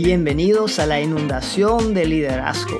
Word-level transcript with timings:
Bienvenidos 0.00 0.78
a 0.78 0.86
la 0.86 1.00
inundación 1.00 1.92
de 1.92 2.06
liderazgo, 2.06 2.78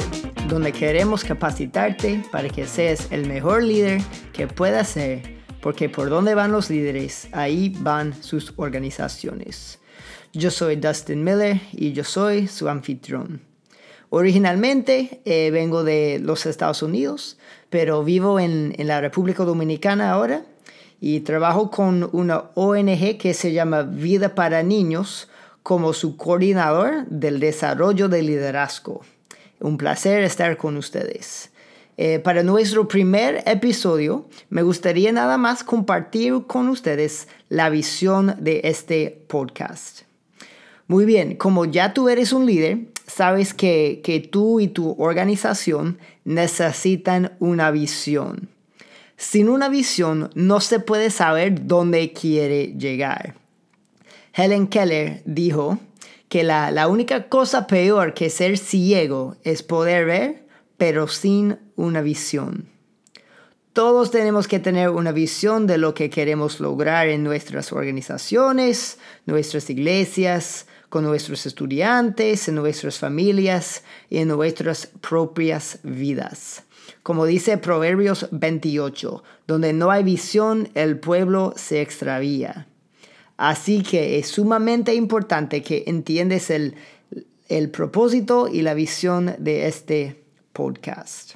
donde 0.48 0.70
queremos 0.70 1.24
capacitarte 1.24 2.22
para 2.30 2.48
que 2.48 2.64
seas 2.64 3.08
el 3.10 3.26
mejor 3.26 3.64
líder 3.64 4.00
que 4.32 4.46
puedas 4.46 4.90
ser, 4.90 5.22
porque 5.60 5.88
por 5.88 6.10
donde 6.10 6.36
van 6.36 6.52
los 6.52 6.70
líderes, 6.70 7.26
ahí 7.32 7.74
van 7.80 8.14
sus 8.22 8.54
organizaciones. 8.54 9.80
Yo 10.32 10.52
soy 10.52 10.76
Dustin 10.76 11.24
Miller 11.24 11.60
y 11.72 11.92
yo 11.92 12.04
soy 12.04 12.46
su 12.46 12.68
anfitrión. 12.68 13.42
Originalmente 14.10 15.20
eh, 15.24 15.50
vengo 15.50 15.82
de 15.82 16.20
los 16.22 16.46
Estados 16.46 16.84
Unidos, 16.84 17.36
pero 17.68 18.04
vivo 18.04 18.38
en, 18.38 18.76
en 18.78 18.86
la 18.86 19.00
República 19.00 19.42
Dominicana 19.42 20.12
ahora 20.12 20.44
y 21.00 21.18
trabajo 21.20 21.68
con 21.72 22.08
una 22.12 22.52
ONG 22.54 23.18
que 23.18 23.34
se 23.34 23.52
llama 23.52 23.82
Vida 23.82 24.36
para 24.36 24.62
Niños 24.62 25.28
como 25.68 25.92
su 25.92 26.16
coordinador 26.16 27.04
del 27.10 27.40
desarrollo 27.40 28.08
de 28.08 28.22
liderazgo. 28.22 29.02
Un 29.60 29.76
placer 29.76 30.24
estar 30.24 30.56
con 30.56 30.78
ustedes. 30.78 31.50
Eh, 31.98 32.20
para 32.20 32.42
nuestro 32.42 32.88
primer 32.88 33.42
episodio, 33.44 34.30
me 34.48 34.62
gustaría 34.62 35.12
nada 35.12 35.36
más 35.36 35.62
compartir 35.62 36.44
con 36.46 36.70
ustedes 36.70 37.28
la 37.50 37.68
visión 37.68 38.34
de 38.40 38.62
este 38.64 39.22
podcast. 39.28 40.04
Muy 40.86 41.04
bien, 41.04 41.36
como 41.36 41.66
ya 41.66 41.92
tú 41.92 42.08
eres 42.08 42.32
un 42.32 42.46
líder, 42.46 42.86
sabes 43.06 43.52
que, 43.52 44.00
que 44.02 44.20
tú 44.20 44.60
y 44.60 44.68
tu 44.68 44.96
organización 44.98 45.98
necesitan 46.24 47.36
una 47.40 47.70
visión. 47.70 48.48
Sin 49.18 49.50
una 49.50 49.68
visión 49.68 50.30
no 50.34 50.60
se 50.60 50.80
puede 50.80 51.10
saber 51.10 51.66
dónde 51.66 52.14
quiere 52.14 52.68
llegar. 52.68 53.34
Helen 54.38 54.68
Keller 54.68 55.20
dijo 55.24 55.80
que 56.28 56.44
la, 56.44 56.70
la 56.70 56.86
única 56.86 57.28
cosa 57.28 57.66
peor 57.66 58.14
que 58.14 58.30
ser 58.30 58.56
ciego 58.56 59.34
es 59.42 59.64
poder 59.64 60.06
ver, 60.06 60.46
pero 60.76 61.08
sin 61.08 61.58
una 61.74 62.02
visión. 62.02 62.68
Todos 63.72 64.12
tenemos 64.12 64.46
que 64.46 64.60
tener 64.60 64.90
una 64.90 65.10
visión 65.10 65.66
de 65.66 65.76
lo 65.76 65.92
que 65.92 66.08
queremos 66.08 66.60
lograr 66.60 67.08
en 67.08 67.24
nuestras 67.24 67.72
organizaciones, 67.72 69.00
nuestras 69.26 69.70
iglesias, 69.70 70.68
con 70.88 71.02
nuestros 71.02 71.44
estudiantes, 71.44 72.46
en 72.46 72.54
nuestras 72.54 72.96
familias 72.96 73.82
y 74.08 74.18
en 74.18 74.28
nuestras 74.28 74.86
propias 75.00 75.80
vidas. 75.82 76.62
Como 77.02 77.26
dice 77.26 77.58
Proverbios 77.58 78.28
28, 78.30 79.24
donde 79.48 79.72
no 79.72 79.90
hay 79.90 80.04
visión, 80.04 80.68
el 80.74 81.00
pueblo 81.00 81.54
se 81.56 81.80
extravía. 81.80 82.68
Así 83.38 83.84
que 83.84 84.18
es 84.18 84.26
sumamente 84.26 84.94
importante 84.94 85.62
que 85.62 85.84
entiendes 85.86 86.50
el, 86.50 86.74
propósito 87.70 88.48
y 88.48 88.62
la 88.62 88.74
visión 88.74 89.36
de 89.38 89.68
este 89.68 90.24
podcast. 90.52 91.34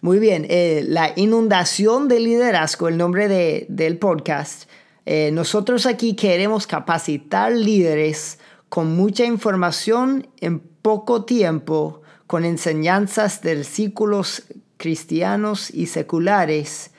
Muy 0.00 0.18
bien, 0.18 0.46
eh, 0.48 0.82
la 0.88 1.12
inundación 1.16 2.08
de 2.08 2.18
liderazgo, 2.18 2.88
el 2.88 2.96
nombre 2.96 3.28
del 3.68 3.98
podcast. 3.98 4.68
Eh, 5.04 5.30
nosotros 5.32 5.84
aquí 5.84 6.16
queremos 6.16 6.66
capacitar 6.66 7.52
líderes 7.52 8.38
con 8.70 8.96
mucha 8.96 9.26
información 9.26 10.28
en 10.40 10.60
poco 10.60 11.26
tiempo 11.26 12.00
con 12.26 12.46
enseñanzas 12.46 13.42
de 13.42 13.64
círculos 13.64 14.44
cristianos 14.78 15.70
y 15.70 15.86
seculares 15.86 16.93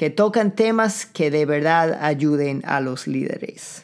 que 0.00 0.08
tocan 0.08 0.54
temas 0.54 1.04
que 1.04 1.30
de 1.30 1.44
verdad 1.44 1.98
ayuden 2.02 2.62
a 2.64 2.80
los 2.80 3.06
líderes. 3.06 3.82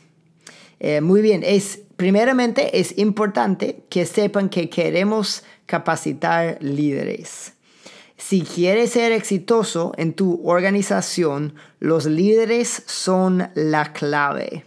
Eh, 0.81 1.03
muy 1.03 1.21
bien, 1.21 1.43
es, 1.45 1.81
primeramente 1.97 2.81
es 2.81 2.97
importante 2.97 3.83
que 3.91 4.07
sepan 4.07 4.49
que 4.49 4.71
queremos 4.71 5.45
capacitar 5.67 6.57
líderes. 6.63 7.53
Si 8.17 8.41
quieres 8.41 8.93
ser 8.93 9.13
exitoso 9.13 9.93
en 9.99 10.15
tu 10.15 10.41
organización, 10.49 11.53
los 11.81 12.07
líderes 12.07 12.85
son 12.87 13.51
la 13.55 13.93
clave. 13.93 14.65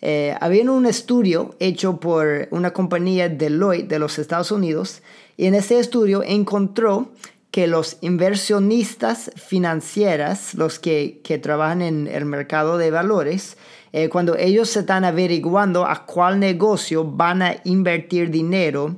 Eh, 0.00 0.38
había 0.40 0.72
un 0.72 0.86
estudio 0.86 1.54
hecho 1.58 2.00
por 2.00 2.48
una 2.50 2.72
compañía 2.72 3.28
Deloitte 3.28 3.88
de 3.88 3.98
los 3.98 4.18
Estados 4.18 4.50
Unidos 4.50 5.02
y 5.36 5.44
en 5.44 5.54
ese 5.54 5.80
estudio 5.80 6.22
encontró 6.22 7.10
que 7.50 7.66
los 7.66 7.96
inversionistas 8.02 9.30
financieras, 9.36 10.54
los 10.54 10.78
que, 10.78 11.20
trabajan 11.42 11.82
en 11.82 12.06
el 12.06 12.24
mercado 12.24 12.78
de 12.78 12.90
valores, 12.90 13.56
eh, 13.92 14.08
cuando 14.08 14.36
ellos 14.36 14.68
se 14.68 14.80
están 14.80 15.04
averiguando 15.04 15.86
a 15.86 16.04
cuál 16.04 16.38
negocio 16.38 17.04
van 17.04 17.42
a 17.42 17.56
invertir 17.64 18.30
dinero, 18.30 18.96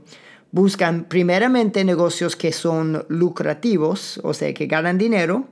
buscan 0.50 1.04
primeramente 1.04 1.84
negocios 1.84 2.34
que 2.34 2.52
son 2.52 3.04
lucrativos, 3.08 4.20
o 4.24 4.34
sea, 4.34 4.52
que 4.52 4.66
ganan 4.66 4.98
dinero, 4.98 5.46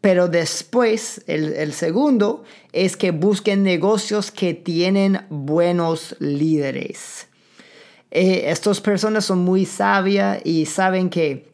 pero 0.00 0.28
después 0.28 1.24
el, 1.26 1.54
el 1.54 1.72
segundo 1.72 2.44
es 2.72 2.96
que 2.96 3.10
busquen 3.10 3.64
negocios 3.64 4.30
que 4.30 4.54
tienen 4.54 5.22
buenos 5.28 6.14
líderes. 6.20 7.26
Eh, 8.12 8.44
estas 8.48 8.80
personas 8.80 9.24
son 9.24 9.40
muy 9.40 9.64
sabias 9.64 10.40
y 10.44 10.66
saben 10.66 11.10
que 11.10 11.53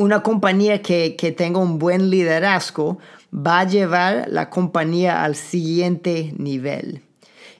una 0.00 0.22
compañía 0.22 0.80
que, 0.80 1.34
tenga 1.36 1.58
un 1.60 1.78
buen 1.78 2.08
liderazgo 2.08 2.98
va 3.34 3.60
a 3.60 3.64
llevar 3.64 4.28
la 4.30 4.48
compañía 4.48 5.22
al 5.22 5.36
siguiente 5.36 6.32
nivel. 6.38 7.02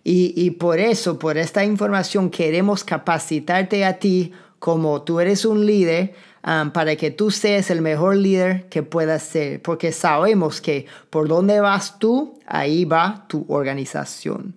Y, 0.02 0.52
por 0.52 0.78
eso, 0.78 1.18
por 1.18 1.36
esta 1.36 1.66
información, 1.66 2.30
queremos 2.30 2.82
capacitarte 2.82 3.84
a 3.84 3.98
ti 3.98 4.32
como 4.58 5.02
tú 5.02 5.20
eres 5.20 5.44
un 5.44 5.66
líder 5.66 6.14
um, 6.42 6.70
para 6.70 6.96
que 6.96 7.10
tú 7.10 7.30
seas 7.30 7.70
el 7.70 7.82
mejor 7.82 8.16
líder 8.16 8.66
que 8.70 8.82
puedas 8.82 9.22
ser, 9.22 9.60
porque 9.60 9.92
sabemos 9.92 10.62
que 10.62 10.86
por 11.10 11.28
donde 11.28 11.60
vas 11.60 11.98
tú, 11.98 12.38
ahí 12.46 12.86
va 12.86 13.26
tu 13.28 13.44
organización. 13.48 14.54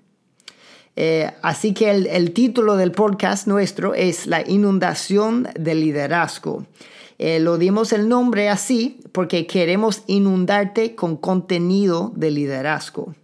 Eh, 0.96 1.30
así 1.42 1.74
que 1.74 1.92
el, 1.92 2.32
título 2.32 2.78
del 2.78 2.92
podcast 2.92 3.46
nuestro 3.46 3.94
es 3.94 4.26
La 4.26 4.48
inundación 4.48 5.50
del 5.60 5.82
liderazgo. 5.82 6.66
Eh, 7.20 7.40
lo 7.40 7.58
dimos 7.58 7.94
el 7.94 8.10
nombre 8.10 8.50
así 8.50 9.00
porque 9.12 9.48
queremos 9.48 10.04
inundarte 10.08 10.96
con 10.96 11.18
contenido 11.18 12.12
de 12.16 12.32
liderazgo. 12.32 13.16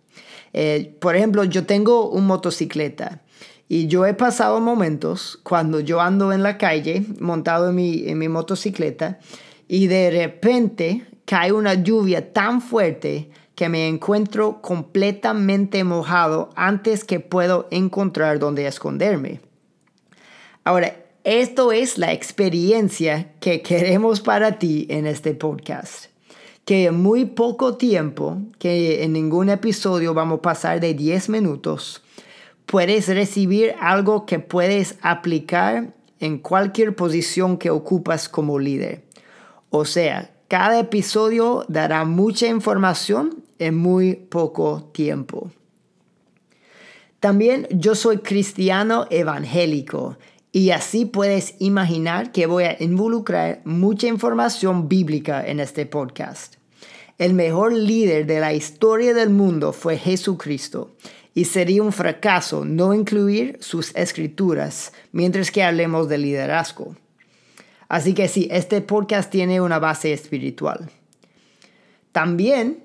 Eh, 0.54 0.96
por 1.00 1.16
ejemplo, 1.16 1.44
yo 1.44 1.66
tengo 1.66 2.10
un 2.10 2.26
motocicleta 2.26 3.22
y 3.68 3.88
yo 3.88 4.06
he 4.06 4.14
pasado 4.14 4.60
momentos 4.60 5.40
cuando 5.44 5.80
yo 5.80 6.02
ando 6.02 6.34
en 6.34 6.44
la 6.44 6.58
calle 6.58 7.06
montado 7.20 7.70
en 7.70 7.76
mi, 7.76 8.08
en 8.08 8.18
mi 8.18 8.28
motocicleta 8.28 9.20
y 9.68 9.88
de 9.88 10.10
repente 10.10 11.06
cae 11.26 11.52
una 11.52 11.76
lluvia 11.76 12.34
tan 12.34 12.62
fuerte 12.62 13.30
que 13.54 13.70
me 13.70 13.88
encuentro 13.88 14.62
completamente 14.62 15.84
mojado 15.84 16.50
antes 16.56 17.04
que 17.04 17.20
puedo 17.20 17.68
encontrar 17.72 18.40
dónde 18.40 18.66
esconderme. 18.66 19.42
Ahora, 20.64 20.99
esto 21.24 21.72
es 21.72 21.98
la 21.98 22.14
experiencia 22.14 23.34
que 23.40 23.62
queremos 23.62 24.22
para 24.22 24.58
ti 24.58 24.88
en 24.90 25.06
este 25.06 25.34
podcast. 25.34 26.06
Que 26.66 26.86
en 26.86 27.02
muy 27.02 27.26
poco 27.26 27.76
tiempo, 27.78 28.38
que 28.58 29.04
en 29.04 29.14
ningún 29.14 29.50
episodio 29.50 30.14
vamos 30.14 30.40
a 30.40 30.42
pasar 30.42 30.80
de 30.80 30.94
10 30.94 31.30
minutos, 31.30 32.04
puedes 32.66 33.08
recibir 33.08 33.74
algo 33.82 34.26
que 34.26 34.40
puedes 34.40 34.98
aplicar 35.02 35.94
en 36.20 36.38
cualquier 36.38 36.96
posición 36.96 37.58
que 37.58 37.70
ocupas 37.70 38.30
como 38.30 38.60
líder. 38.60 39.04
O 39.72 39.86
sea, 39.86 40.32
cada 40.48 40.80
episodio 40.80 41.66
dará 41.68 42.06
mucha 42.06 42.48
información 42.48 43.44
en 43.58 43.76
muy 43.76 44.16
poco 44.16 44.90
tiempo. 44.94 45.52
También 47.20 47.68
yo 47.72 47.96
soy 47.96 48.20
cristiano 48.20 49.06
evangélico 49.10 50.18
y 50.52 50.72
así 50.72 51.06
puedes 51.06 51.56
imaginar 51.60 52.32
que 52.32 52.48
voy 52.48 52.64
a 52.64 52.82
involucrar 52.82 53.62
mucha 53.66 54.08
información 54.08 54.90
bíblica 54.90 55.46
en 55.46 55.60
este 55.60 55.86
podcast. 55.86 56.56
El 57.18 57.34
mejor 57.34 57.74
líder 57.74 58.26
de 58.26 58.40
la 58.40 58.54
historia 58.54 59.14
del 59.14 59.30
mundo 59.30 59.74
fue 59.74 59.98
Jesucristo 59.98 60.96
y 61.36 61.46
sería 61.46 61.84
un 61.84 61.92
fracaso 61.92 62.66
no 62.66 62.94
incluir 62.94 63.58
sus 63.60 63.96
escrituras 63.96 64.94
mientras 65.12 65.52
que 65.52 65.64
hablemos 65.64 66.10
de 66.10 66.18
liderazgo. 66.18 66.96
Así 67.88 68.14
que 68.14 68.28
sí, 68.28 68.48
este 68.52 68.82
podcast 68.82 69.30
tiene 69.30 69.62
una 69.62 69.80
base 69.80 70.14
espiritual. 70.14 70.90
También 72.12 72.84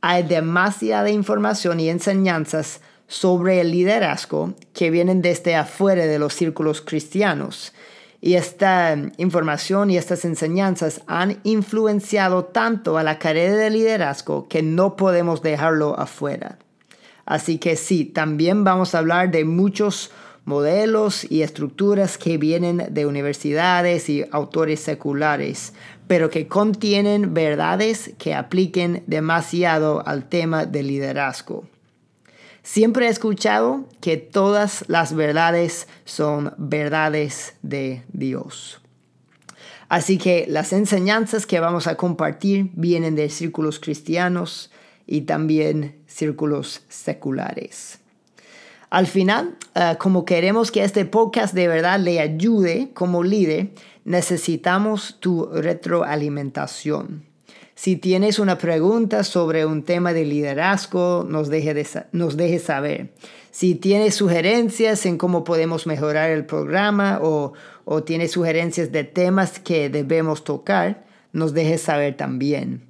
hay 0.00 0.22
demasiada 0.22 1.10
información 1.10 1.80
y 1.80 1.88
enseñanzas 1.88 2.80
sobre 3.12 3.60
el 3.60 3.72
liderazgo 3.72 4.54
que 4.72 4.90
vienen 4.90 5.20
desde 5.20 5.54
afuera 5.54 6.06
de 6.06 6.18
los 6.18 6.32
círculos 6.32 6.80
cristianos. 6.80 7.74
Y 8.22 8.34
esta 8.34 8.96
información 9.18 9.90
y 9.90 9.98
estas 9.98 10.24
enseñanzas 10.24 11.02
han 11.06 11.38
influenciado 11.42 12.46
tanto 12.46 12.96
a 12.96 13.02
la 13.02 13.18
carrera 13.18 13.54
de 13.56 13.68
liderazgo 13.68 14.48
que 14.48 14.62
no 14.62 14.96
podemos 14.96 15.42
dejarlo 15.42 15.98
afuera. 15.98 16.58
Así 17.26 17.58
que 17.58 17.76
sí, 17.76 18.06
también 18.06 18.64
vamos 18.64 18.94
a 18.94 18.98
hablar 18.98 19.30
de 19.30 19.44
muchos 19.44 20.10
modelos 20.46 21.30
y 21.30 21.42
estructuras 21.42 22.16
que 22.16 22.38
vienen 22.38 22.86
de 22.90 23.04
universidades 23.04 24.08
y 24.08 24.24
autores 24.32 24.80
seculares, 24.80 25.74
pero 26.06 26.30
que 26.30 26.48
contienen 26.48 27.34
verdades 27.34 28.14
que 28.16 28.34
apliquen 28.34 29.02
demasiado 29.06 30.02
al 30.06 30.30
tema 30.30 30.64
del 30.64 30.86
liderazgo. 30.86 31.64
Siempre 32.62 33.06
he 33.06 33.10
escuchado 33.10 33.88
que 34.00 34.16
todas 34.16 34.84
las 34.88 35.14
verdades 35.14 35.88
son 36.04 36.54
verdades 36.58 37.54
de 37.62 38.04
Dios. 38.12 38.80
Así 39.88 40.16
que 40.16 40.46
las 40.48 40.72
enseñanzas 40.72 41.44
que 41.44 41.60
vamos 41.60 41.86
a 41.86 41.96
compartir 41.96 42.70
vienen 42.74 43.14
de 43.14 43.28
círculos 43.28 43.80
cristianos 43.80 44.70
y 45.06 45.22
también 45.22 46.02
círculos 46.06 46.82
seculares. 46.88 47.98
Al 48.90 49.06
final, 49.06 49.56
eh, 49.74 49.96
como 49.98 50.24
queremos 50.24 50.70
que 50.70 50.84
este 50.84 51.04
podcast 51.04 51.54
de 51.54 51.66
verdad 51.66 51.98
le 51.98 52.20
ayude 52.20 52.90
como 52.94 53.22
líder, 53.22 53.70
necesitamos 54.04 55.16
tu 55.18 55.46
retroalimentación. 55.46 57.31
Si 57.82 57.96
tienes 57.96 58.38
una 58.38 58.58
pregunta 58.58 59.24
sobre 59.24 59.66
un 59.66 59.82
tema 59.82 60.12
de 60.12 60.24
liderazgo, 60.24 61.26
nos 61.28 61.48
deje, 61.48 61.84
nos 62.12 62.36
deje 62.36 62.60
saber. 62.60 63.12
Si 63.50 63.74
tienes 63.74 64.14
sugerencias 64.14 65.04
en 65.04 65.18
cómo 65.18 65.42
podemos 65.42 65.84
mejorar 65.88 66.30
el 66.30 66.46
programa 66.46 67.18
o, 67.20 67.54
o 67.84 68.04
tienes 68.04 68.30
sugerencias 68.30 68.92
de 68.92 69.02
temas 69.02 69.58
que 69.58 69.88
debemos 69.88 70.44
tocar, 70.44 71.04
nos 71.32 71.54
deje 71.54 71.76
saber 71.76 72.16
también. 72.16 72.86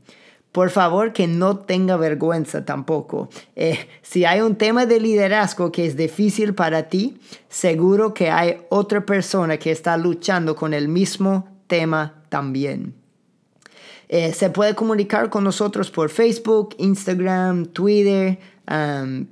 Por 0.53 0.69
favor, 0.69 1.15
que 1.15 1.27
no 1.27 1.61
tenga 1.61 1.97
vergüenza 1.97 2.67
tampoco. 2.67 3.31
Eh, 3.57 3.79
si 4.03 4.27
hay 4.27 4.43
un 4.43 4.57
tema 4.57 4.85
de 4.85 5.01
liderazgo 5.01 5.73
que 5.73 5.87
es 5.87 5.97
difícil 5.97 6.53
para 6.55 6.91
ti, 6.91 7.17
seguro 7.49 8.13
que 8.13 8.31
hay 8.31 8.59
otra 8.69 9.07
persona 9.07 9.57
que 9.57 9.71
está 9.71 9.97
luchando 9.97 10.55
con 10.55 10.75
el 10.75 10.89
mismo 10.89 11.49
tema 11.67 12.25
también. 12.29 13.02
Eh, 14.15 14.33
se 14.35 14.51
puede 14.51 14.75
comunicar 14.75 15.31
con 15.31 15.43
nosotros 15.43 15.91
por 15.91 16.11
Facebook, 16.11 16.75
Instagram, 16.77 17.67
Twitter, 17.67 18.39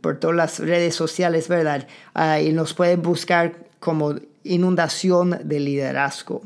por 0.00 0.18
todas 0.18 0.36
las 0.36 0.58
redes 0.58 0.94
sociales, 0.94 1.48
¿verdad? 1.48 1.86
Ah, 2.14 2.40
y 2.40 2.52
nos 2.52 2.74
pueden 2.74 3.02
buscar 3.02 3.66
como 3.78 4.14
inundación 4.42 5.38
de 5.44 5.60
liderazgo. 5.60 6.42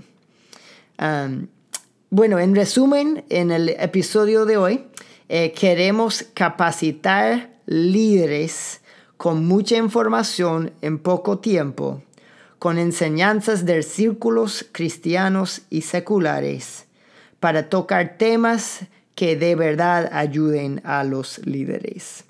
Bueno, 2.16 2.38
en 2.38 2.54
resumen, 2.54 3.24
en 3.28 3.50
el 3.50 3.70
episodio 3.70 4.44
de 4.44 4.56
hoy, 4.56 4.84
eh, 5.28 5.50
queremos 5.50 6.24
capacitar 6.34 7.50
líderes 7.66 8.82
con 9.16 9.44
mucha 9.46 9.76
información 9.76 10.72
en 10.80 10.98
poco 10.98 11.38
tiempo, 11.38 12.04
con 12.60 12.78
enseñanzas 12.78 13.64
de 13.64 13.82
círculos 13.82 14.64
cristianos 14.70 15.62
y 15.70 15.80
seculares, 15.80 16.83
para 17.44 17.68
tocar 17.68 18.16
temas 18.16 18.86
que 19.14 19.36
de 19.36 19.54
verdad 19.54 20.08
ayuden 20.14 20.80
a 20.82 21.04
los 21.04 21.46
líderes. 21.46 22.24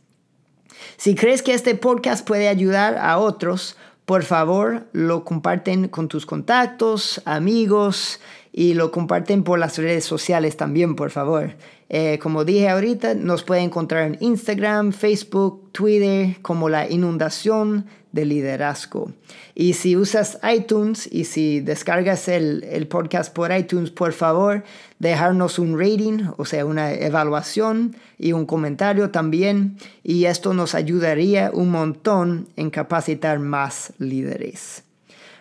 Si 0.97 1.15
crees 1.15 1.41
que 1.41 1.55
este 1.55 1.77
podcast 1.77 2.27
puede 2.27 2.49
ayudar 2.49 2.99
a 2.99 3.19
otros, 3.19 3.77
por 4.07 4.25
favor 4.25 4.89
lo 4.91 5.25
comparten 5.25 5.87
con 5.87 6.09
tus 6.09 6.27
contactos, 6.27 7.23
amigos 7.27 8.19
y 8.57 8.75
lo 8.75 8.93
comparten 8.93 9.43
por 9.43 9.59
las 9.59 9.79
redes 9.79 10.05
sociales 10.05 10.57
también, 10.57 10.95
por 10.95 11.11
favor. 11.11 11.57
Eh, 11.89 12.21
como 12.23 12.45
dije 12.45 12.69
ahorita, 12.69 13.15
nos 13.15 13.43
pueden 13.43 13.65
encontrar 13.65 14.07
en 14.07 14.17
Instagram, 14.21 14.93
Facebook, 14.93 15.73
Twitter 15.73 16.37
como 16.41 16.69
la 16.69 16.89
inundación 16.89 17.87
de 18.13 18.25
liderazgo. 18.25 19.11
Y 19.57 19.73
si 19.73 19.97
usas 19.97 20.39
iTunes 20.49 21.09
y 21.11 21.25
si 21.25 21.63
descargas 21.63 22.29
el, 22.29 22.63
el 22.71 22.87
podcast 22.87 23.35
por 23.35 23.51
iTunes, 23.51 23.91
por 23.91 24.13
favor, 24.13 24.63
dejarnos 25.01 25.59
un 25.59 25.77
rating, 25.77 26.29
o 26.37 26.45
sea, 26.45 26.65
una 26.65 26.93
evaluación 26.93 27.97
y 28.19 28.35
un 28.35 28.47
comentario 28.47 29.11
también. 29.11 29.79
Y 30.05 30.27
esto 30.27 30.55
nos 30.55 30.77
ayudaría 30.77 31.51
un 31.53 31.73
montón 31.73 32.47
en 32.55 32.71
capacitar 32.71 33.41
más 33.41 33.93
líderes. 33.99 34.85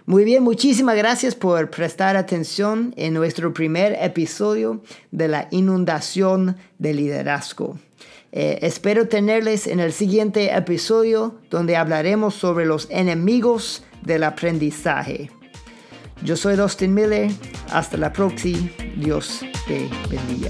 Muy 0.05 0.25
bien, 0.25 0.43
muchísimas 0.43 0.97
gracias 0.97 1.33
por 1.33 1.69
prestar 1.69 2.17
atención 2.17 2.93
en 2.97 3.13
nuestro 3.13 3.53
primer 3.53 3.97
episodio 4.01 4.81
de 5.11 5.29
la 5.29 5.47
inundación 5.51 6.57
de 6.77 6.93
liderazgo. 6.93 7.79
Eh, 8.33 8.59
espero 8.63 9.07
tenerles 9.07 9.65
en 9.65 9.79
el 9.79 9.93
siguiente 9.93 10.53
episodio 10.53 11.39
donde 11.49 11.77
hablaremos 11.77 12.33
sobre 12.33 12.65
los 12.65 12.87
enemigos 12.89 13.85
del 14.01 14.23
aprendizaje. 14.23 15.31
Yo 16.21 16.35
soy 16.35 16.57
Dustin 16.57 16.93
Miller. 16.93 17.31
Hasta 17.71 17.95
la 17.95 18.11
próxima. 18.11 18.69
Dios 18.97 19.39
te 19.67 19.89
bendiga. 20.09 20.49